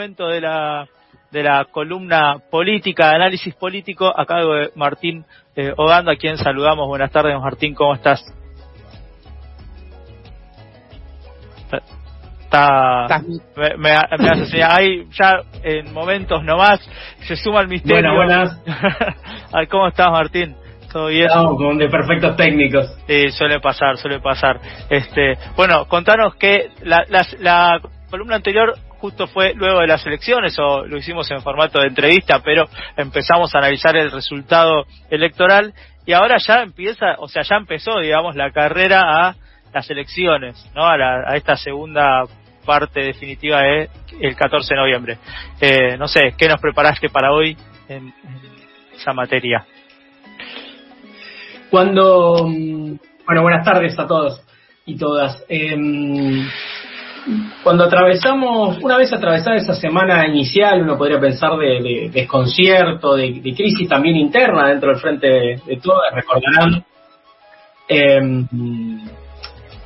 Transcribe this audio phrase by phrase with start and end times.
[0.00, 0.88] momento de la
[1.30, 6.88] de la columna política, análisis político, a cargo de Martín eh, Ogando, a quien saludamos.
[6.88, 8.20] Buenas tardes, Martín, ¿cómo estás?
[12.42, 13.22] Está,
[13.56, 16.80] me, me, hace Ahí ya en momentos nomás
[17.28, 18.14] se suma el misterio.
[18.14, 19.68] Buenas, buenas.
[19.70, 20.56] ¿Cómo estás, Martín?
[20.90, 21.26] ¿Todo bien?
[21.26, 22.86] Estamos con de perfectos técnicos.
[23.06, 24.58] Sí, suele pasar, suele pasar.
[24.88, 27.80] Este, bueno, contanos que la, la, la
[28.10, 32.40] columna anterior justo fue luego de las elecciones o lo hicimos en formato de entrevista,
[32.44, 35.72] pero empezamos a analizar el resultado electoral
[36.06, 39.36] y ahora ya empieza, o sea, ya empezó, digamos, la carrera a
[39.72, 40.84] las elecciones, ¿no?
[40.84, 42.24] A, a esta segunda
[42.64, 43.88] parte definitiva de
[44.20, 45.18] el 14 de noviembre.
[45.60, 47.56] Eh, no sé, ¿qué nos preparaste para hoy
[47.88, 48.12] en,
[48.94, 49.64] esa materia?
[51.70, 54.42] Cuando, mm, bueno, buenas tardes a todos
[54.84, 55.44] y todas.
[55.48, 55.76] Eh,
[57.62, 63.88] cuando atravesamos, una vez atravesada esa semana inicial, uno podría pensar de, desconcierto, de, crisis
[63.88, 66.84] también interna dentro del frente de, todas, recordarán.
[67.88, 68.46] Em,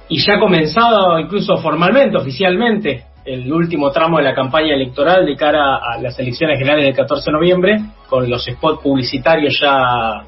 [0.08, 5.77] y ya comenzado incluso formalmente, oficialmente, el último tramo de la campaña electoral de cara
[5.77, 10.24] a las elecciones generales del 14 de noviembre, con los spots publicitarios ya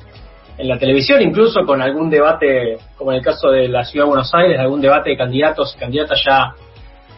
[0.58, 4.08] en la televisión, incluso con algún debate, como en el caso de la Ciudad de
[4.08, 6.54] Buenos Aires, algún debate de candidatos y candidatas ya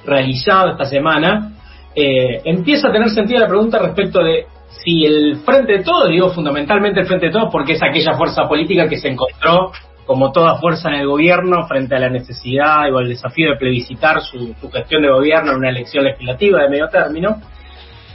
[0.09, 1.53] realizado esta semana,
[1.95, 6.31] eh, empieza a tener sentido la pregunta respecto de si el Frente de Todos, digo
[6.31, 9.73] fundamentalmente el Frente de Todos porque es aquella fuerza política que se encontró
[10.07, 14.23] como toda fuerza en el gobierno frente a la necesidad o al desafío de plebiscitar
[14.23, 17.41] su, gestión de gobierno en una elección legislativa de medio término,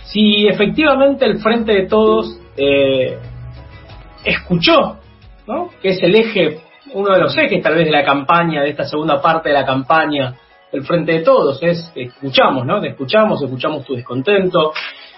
[0.06, 3.18] si efectivamente el Frente de Todos eh,
[4.26, 4.98] escuchó,
[5.48, 5.70] ¿no?
[5.82, 6.62] que es el eje,
[6.94, 9.66] uno de los ejes tal vez de la campaña, de esta segunda parte de la
[9.66, 10.36] campaña
[10.74, 12.84] el frente de todos, es escuchamos, ¿no?
[12.84, 14.74] Escuchamos, escuchamos tu descontento,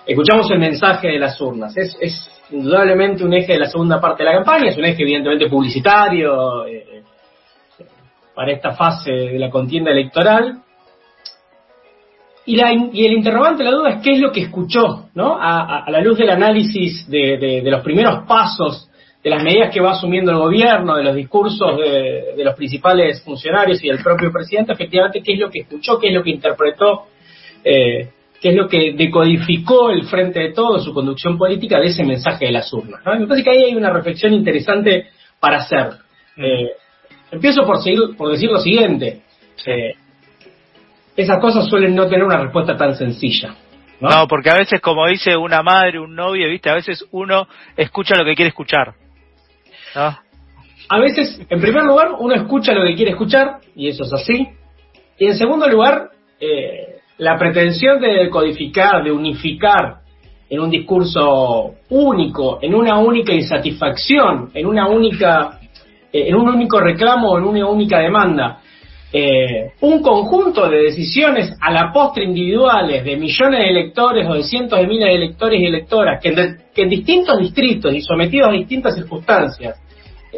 [0.06, 1.76] escuchamos el mensaje de las urnas.
[1.78, 5.02] Es, es indudablemente un eje de la segunda parte de la campaña, es un eje
[5.02, 7.04] evidentemente publicitario eh,
[8.36, 10.62] para esta fase de la contienda electoral.
[12.48, 15.38] Y, la, y el interrogante, la duda es qué es lo que escuchó, ¿no?
[15.40, 18.90] A, la luz del análisis de, de los primeros pasos
[19.26, 23.84] de las medidas que va asumiendo el gobierno, de los discursos de, los principales funcionarios
[23.84, 27.08] y del propio presidente, efectivamente, qué es lo que escuchó, qué es lo que interpretó,
[27.64, 28.10] eh,
[28.40, 32.46] qué es lo que decodificó el frente de todo, su conducción política de ese mensaje
[32.46, 33.02] de las urnas.
[33.04, 33.20] ¿no?
[33.20, 35.08] Me parece que ahí hay una reflexión interesante
[35.40, 35.94] para hacer.
[36.38, 36.74] Eh,
[37.32, 39.24] empiezo por, seguir, por decir lo siguiente.
[39.66, 39.96] Eh,
[41.18, 43.56] esas cosas suelen no tener una respuesta tan sencilla.
[44.00, 44.08] ¿no?
[44.08, 44.28] ¿no?
[44.28, 46.70] porque a veces, como dice una madre, un novio, ¿viste?
[46.70, 48.94] A veces uno escucha lo que quiere escuchar.
[49.96, 50.20] Ah.
[50.90, 54.48] A veces, en primer lugar, uno escucha lo que quiere escuchar, y eso es así.
[55.18, 60.00] Y en segundo lugar, eh, la pretensión de codificar, de unificar
[60.50, 65.60] en un discurso único, en una única insatisfacción, en una única,
[66.12, 68.60] eh, en un único reclamo, en una única demanda,
[69.12, 74.44] eh, un conjunto de decisiones a la postre individuales de millones de electores o de
[74.44, 78.96] cientos de miles de electores y electoras que en distintos distritos y sometidos a distintas
[78.96, 79.80] circunstancias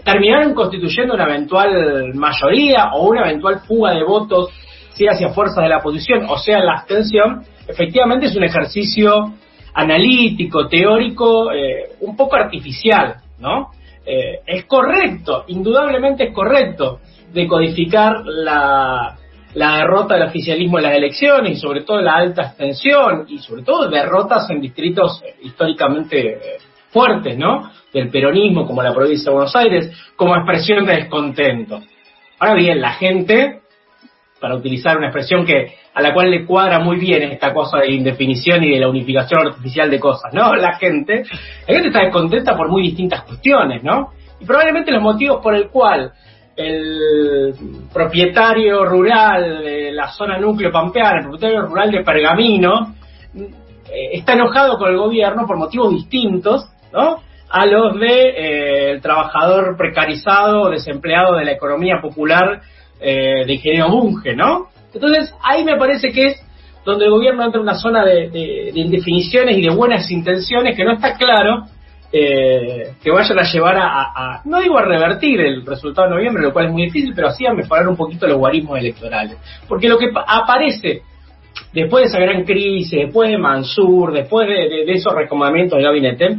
[0.03, 4.49] terminaron constituyendo una eventual mayoría o una eventual fuga de votos,
[4.93, 9.33] sea hacia fuerzas de la oposición o sea la abstención, efectivamente es un ejercicio
[9.73, 13.69] analítico, teórico, eh, un poco artificial, ¿no?
[14.05, 16.99] Eh, es correcto, indudablemente es correcto
[17.31, 19.17] decodificar la,
[19.53, 23.63] la derrota del oficialismo en las elecciones y sobre todo la alta abstención y sobre
[23.63, 26.39] todo derrotas en distritos históricamente eh,
[26.97, 27.69] fuertes, ¿no?
[27.93, 31.79] Del peronismo, como la provincia de Buenos Aires, como expresión de descontento.
[32.39, 33.59] Ahora bien, la gente,
[34.41, 37.91] para utilizar una expresión que a la cual le cuadra muy bien esta cosa de
[37.91, 40.55] indefinición y de la unificación artificial de cosas, ¿no?
[40.55, 41.23] La gente,
[41.67, 44.13] la gente está descontenta por muy distintas cuestiones, ¿no?
[44.39, 46.11] Y probablemente los motivos por el cual
[46.55, 47.53] el
[47.93, 52.95] propietario rural de la zona núcleo pampeana, el propietario rural de Pergamino,
[53.35, 57.21] eh, está enojado con el gobierno por motivos distintos ¿no?
[57.49, 62.61] a los de eh, el trabajador precarizado, desempleado de la economía popular
[62.99, 64.67] eh, de ingeniero Bunge, ¿no?
[64.93, 66.45] Entonces, ahí me parece que es
[66.83, 70.93] donde el gobierno entra en una zona de, indefiniciones y de buenas intenciones que no
[70.93, 71.65] está claro
[72.11, 76.53] eh, que vayan a llevar a, no digo a revertir el resultado de noviembre, lo
[76.53, 79.37] cual es muy difícil, pero sí a mejorar un poquito los guarismos electorales.
[79.67, 81.01] Porque lo que aparece
[81.73, 86.37] después de esa gran crisis, después de Mansur, después de, de esos recomendamientos del gabinete,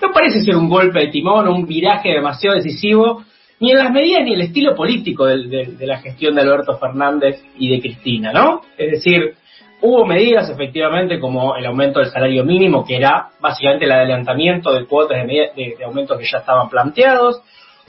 [0.00, 3.24] no parece ser un golpe de timón o un viraje demasiado decisivo,
[3.60, 7.70] ni en las medidas ni el estilo político de, la gestión de Alberto Fernández y
[7.70, 8.62] de Cristina, ¿no?
[8.78, 9.34] Es decir,
[9.82, 14.84] Hubo medidas, efectivamente, como el aumento del salario mínimo, que era básicamente el adelantamiento de
[14.84, 17.40] cuotas de, aumentos que ya estaban planteados.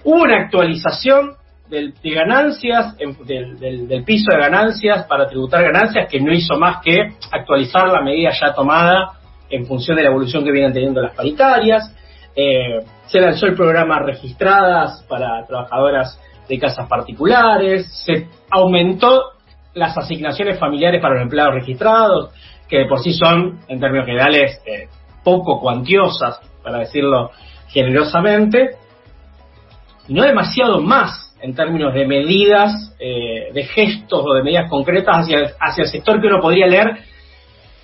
[0.05, 1.33] Hubo una actualización
[1.69, 7.89] de ganancias, del, piso de ganancias para tributar ganancias, que no hizo más que actualizar
[7.89, 9.13] la medida ya tomada
[9.49, 11.93] en función de la evolución que vienen teniendo las paritarias.
[12.35, 19.33] Eh, se lanzó el programa Registradas para trabajadoras de casas particulares, se aumentó
[19.73, 22.31] las asignaciones familiares para los empleados registrados,
[22.67, 24.87] que de por sí son, en términos generales, eh,
[25.23, 27.31] poco cuantiosas, para decirlo
[27.67, 28.77] generosamente,
[30.07, 35.23] y no demasiado más en términos de medidas, eh, de gestos o de medidas concretas
[35.23, 36.97] hacia, hacia el sector que uno podría leer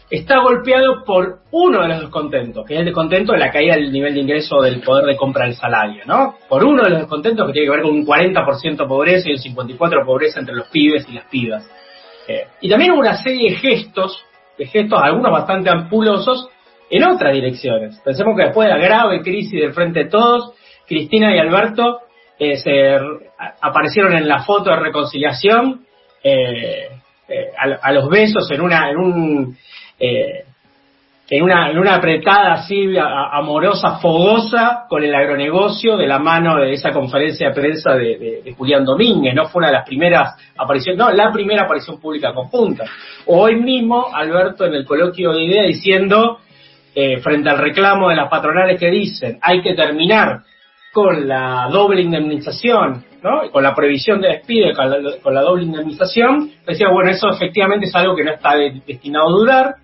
[0.09, 3.91] está golpeado por uno de los descontentos, que es el descontento de la caída del
[3.91, 6.35] nivel de ingreso del poder de compra del salario, ¿no?
[6.47, 9.67] Por uno de los descontentos que tiene que ver con un 40% pobreza y un
[9.67, 11.69] 54% pobreza entre los pibes y las pibas.
[12.27, 14.23] Eh, y también una serie de gestos,
[14.57, 16.49] de gestos algunos bastante ampulosos,
[16.89, 17.99] en otras direcciones.
[18.03, 20.53] Pensemos que después de la grave crisis del Frente de Todos,
[20.87, 21.99] Cristina y Alberto
[22.39, 22.97] eh, se
[23.61, 25.85] aparecieron en la foto de reconciliación
[26.23, 26.87] eh,
[27.57, 29.57] a, a, los besos en una en un
[29.99, 30.43] eh,
[31.29, 36.73] en, una, en una apretada así, amorosa, fogosa, con el agronegocio de la mano de
[36.73, 39.47] esa conferencia de prensa de, Julián Domínguez, ¿no?
[39.49, 42.85] Fue una de las primeras apariciones, no, la primera aparición pública conjunta.
[43.25, 46.39] Hoy mismo, Alberto, en el coloquio de idea diciendo,
[46.95, 50.43] eh, frente al reclamo de las patronales que dicen, hay que terminar
[50.93, 53.51] con la doble indemnización, ¿no?
[53.51, 57.87] con la prohibición de despido, con la, con la doble indemnización, decía, bueno, eso efectivamente
[57.87, 59.75] es algo que no está destinado a durar,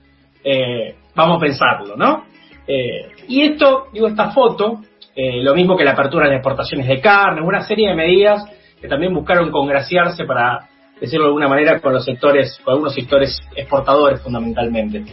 [0.44, 2.26] eh, vamos a pensarlo, ¿no?
[2.68, 4.82] Eh, y esto, digo, esta foto,
[5.16, 8.46] eh, lo mismo que la apertura de exportaciones de carne, una serie de medidas
[8.80, 10.68] que también buscaron congraciarse para
[11.00, 15.04] decirlo de alguna manera con los sectores, con algunos sectores exportadores fundamentalmente.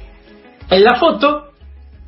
[0.69, 1.51] En la foto,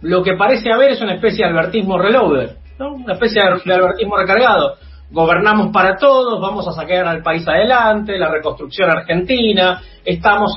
[0.00, 2.94] lo que parece haber es una especie de albertismo reloader, ¿no?
[2.94, 4.75] Una especie de albertismo recargado.
[5.10, 10.54] Gobernamos para todos, vamos a sacar al país adelante, la reconstrucción argentina, estamos,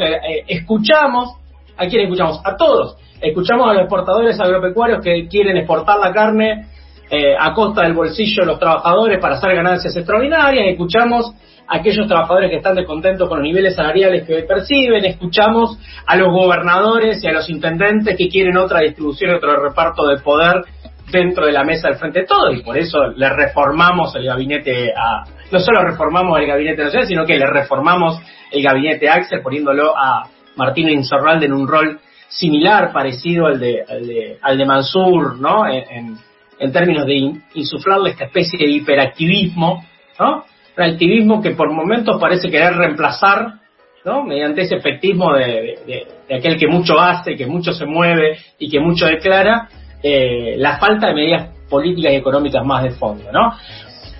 [0.47, 1.35] escuchamos
[1.77, 2.41] ¿A quién escuchamos?
[2.43, 2.97] A todos.
[3.21, 6.67] Escuchamos a los exportadores agropecuarios que quieren exportar la carne
[7.09, 10.67] eh, a costa del bolsillo de los trabajadores para hacer ganancias extraordinarias.
[10.67, 11.33] Escuchamos
[11.67, 15.05] a aquellos trabajadores que están descontentos con los niveles salariales que perciben.
[15.05, 20.17] Escuchamos a los gobernadores y a los intendentes que quieren otra distribución, otro reparto de
[20.17, 20.63] poder
[21.11, 24.91] dentro de la mesa del frente de todos y por eso le reformamos el gabinete
[24.91, 28.19] a no solo reformamos el gabinete nacional sino que le reformamos
[28.51, 30.23] el gabinete Axel poniéndolo a
[30.55, 35.67] Martín Insorralde en un rol similar, parecido al de, al de, al de Mansur, ¿no?
[35.67, 36.17] En,
[36.59, 39.83] en términos de insuflarle esta especie de hiperactivismo,
[40.19, 40.45] ¿no?
[40.77, 43.59] Un activismo que por momentos parece querer reemplazar,
[44.03, 44.23] ¿no?
[44.23, 45.79] Mediante ese efectismo de,
[46.27, 49.69] de, aquel que mucho hace, que mucho se mueve y que mucho declara,
[50.03, 53.53] eh, la falta de medidas políticas y económicas más de fondo, ¿no?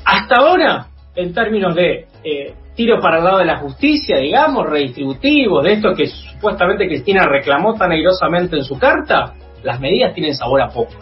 [0.06, 5.62] Hasta ahora, en términos de eh, tiro para el lado de la justicia, digamos, redistributivo,
[5.62, 9.33] de esto que supuestamente Cristina reclamó tan airosamente en su carta,
[9.63, 10.94] las medidas tienen sabor a poco.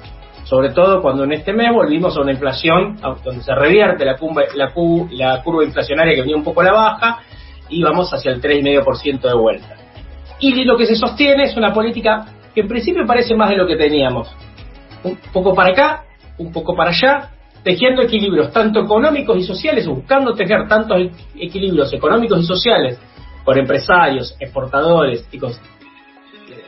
[0.43, 4.43] Sobre todo cuando en este mes volvimos a una inflación donde se revierte la, curva,
[4.53, 7.19] la, curva inflacionaria que venía un poco a la baja
[7.69, 9.75] y vamos hacia el 3,5% de vuelta.
[10.39, 13.65] Y lo que se sostiene es una política que en principio parece más de lo
[13.65, 14.35] que teníamos.
[15.03, 16.03] Un poco para acá,
[16.37, 17.29] un poco para allá,
[17.63, 20.97] tejiendo equilibrios tanto económicos y sociales, buscando tejer tantos
[21.35, 22.99] equilibrios económicos y sociales
[23.43, 25.51] con empresarios, exportadores y con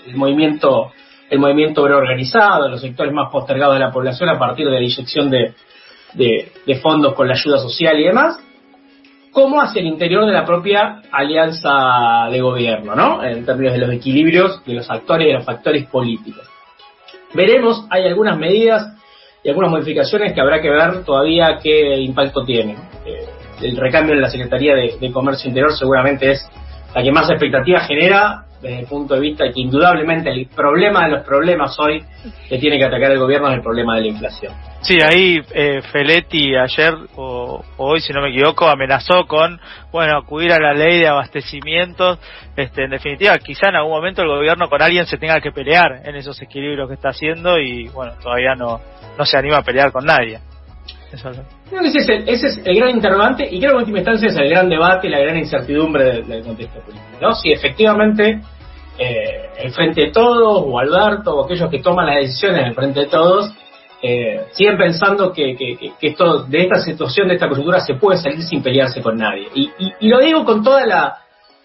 [0.08, 0.92] el movimiento
[1.30, 5.30] el movimiento organizado, los sectores más postergados de la población a partir de la inyección
[5.32, 5.56] de,
[6.14, 8.40] de, fondos con la ayuda social y demás,
[9.32, 13.24] como hacia el interior de la propia alianza de gobierno, ¿no?
[13.24, 16.48] En términos de los equilibrios de los actores y de los factores políticos.
[17.34, 18.95] Veremos, hay algunas medidas
[19.46, 22.76] y algunas modificaciones que habrá que ver todavía qué impacto tiene.
[23.06, 23.26] Eh,
[23.62, 26.50] el recambio en la Secretaría de, Comercio Interior seguramente es
[26.96, 31.12] la que más expectativa genera desde el punto de vista que indudablemente el problema de
[31.12, 32.02] los problemas hoy
[32.48, 34.54] que tiene que atacar el gobierno es el problema de la inflación.
[34.82, 39.60] Sí, ahí eh, Feletti ayer o, hoy, si no me equivoco, amenazó con,
[39.92, 42.18] bueno, acudir a la ley de abastecimientos.
[42.56, 46.02] Este, en definitiva, quizá en algún momento el gobierno con alguien se tenga que pelear
[46.06, 48.80] en esos equilibrios que está haciendo y, bueno, todavía no,
[49.18, 50.40] no se anima a pelear con nadie.
[51.86, 54.36] Ese, es el, ese es el gran interrogante y creo que en última instancia es
[54.38, 57.18] el gran debate y la gran incertidumbre del, contexto político.
[57.22, 57.34] ¿no?
[57.36, 58.42] Si efectivamente
[58.98, 62.76] eh, el Frente de Todos o Alberto o aquellos que toman las decisiones en el
[62.76, 63.54] Frente de Todos
[64.08, 65.58] eh, siguen pensando que,
[66.00, 69.48] esto, de esta situación, de esta coyuntura, se puede salir sin pelearse con nadie.
[69.56, 71.18] Y, lo digo con toda la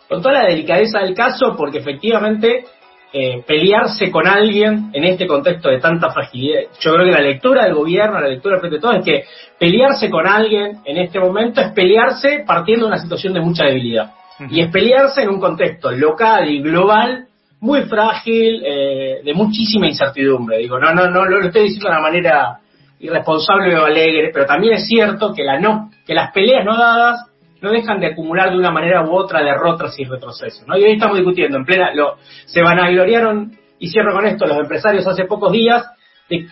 [0.09, 2.65] con toda la delicadeza del caso, porque efectivamente
[3.13, 6.61] eh, pelearse con alguien en este contexto de tanta fragilidad.
[6.81, 9.25] Yo creo que la lectura del gobierno, la lectura frente a todo, es que
[9.59, 14.13] pelearse con alguien en este momento es pelearse partiendo de una situación de mucha debilidad.
[14.49, 17.27] Y es pelearse en un contexto local y global
[17.61, 20.59] muy frágil, eh, de muchísima incertidumbre.
[20.59, 22.59] Digo, no, no, no, lo estoy diciendo de una manera
[23.01, 27.30] irresponsable o alegre, pero también es cierto que, la no, que las peleas no dadas
[27.61, 30.67] no dejan de acumular de una manera u otra derrotas y retrocesos.
[30.67, 30.77] ¿no?
[30.77, 35.07] Y hoy estamos discutiendo, en plena, lo, se vanagloriaron, y cierro con esto, los empresarios
[35.07, 35.85] hace pocos días,
[36.29, 36.47] de,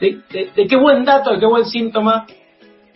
[0.00, 2.26] de, qué buen dato, de qué buen síntoma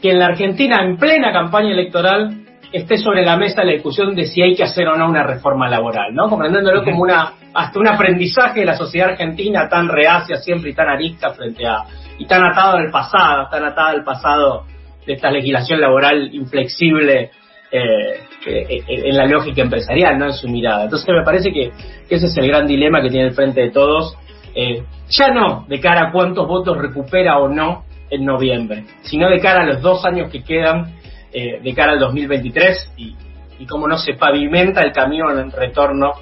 [0.00, 2.42] que en la Argentina, en plena campaña electoral,
[2.72, 5.68] esté sobre la mesa la discusión de si hay que hacer o no una reforma
[5.68, 6.28] laboral, ¿no?
[6.28, 10.88] Comprendiéndolo como una hasta un aprendizaje de la sociedad argentina tan reacia siempre y tan
[10.88, 11.84] arisca frente a
[12.18, 14.64] y tan atado al pasado, tan atado al pasado
[15.06, 17.30] de esta legislación laboral inflexible
[17.72, 20.84] eh, eh, en la lógica empresarial, no en su mirada.
[20.84, 21.72] Entonces me parece que,
[22.10, 24.14] ese es el gran dilema que tiene el frente de todos,
[24.54, 29.40] eh, ya no de cara a cuántos votos recupera o no en noviembre, sino de
[29.40, 31.00] cara a los dos años que quedan
[31.32, 33.16] de cara al 2023 y,
[33.58, 36.12] y cómo no se pavimenta el camino en retorno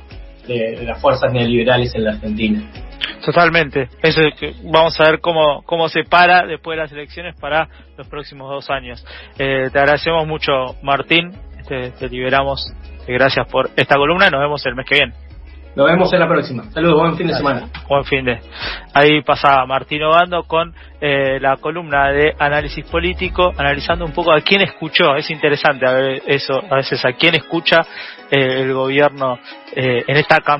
[0.47, 2.63] de, las fuerzas neoliberales en la Argentina.
[3.25, 3.89] Totalmente.
[4.03, 4.21] Eso
[4.65, 8.71] vamos a ver cómo, cómo se para después de las elecciones para los próximos dos
[8.71, 9.05] años.
[9.39, 11.33] Eh, te agradecemos mucho, Martín.
[11.69, 12.73] Te, te liberamos.
[13.07, 14.31] Gracias por esta columna.
[14.31, 15.30] Nos vemos el mes que viene.
[15.77, 16.65] Nos vemos en la próxima.
[16.73, 17.69] Saludos, buen fin de semana.
[17.89, 18.41] Buen fin de.
[18.93, 24.41] Ahí pasaba Martín Obando con eh, la columna de análisis político, analizando un poco a
[24.41, 25.15] quién escuchó.
[25.15, 27.87] Es interesante a ver eso, a veces a quién escucha
[28.31, 29.39] eh, el gobierno
[29.73, 30.59] eh, en esta campaña.